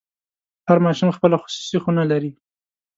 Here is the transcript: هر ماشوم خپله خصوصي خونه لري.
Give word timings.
هر 0.67 0.77
ماشوم 0.85 1.09
خپله 1.17 1.35
خصوصي 1.43 1.77
خونه 1.83 2.03
لري. 2.11 2.31